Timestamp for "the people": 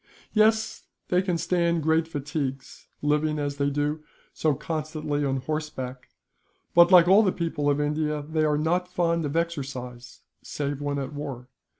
7.21-7.69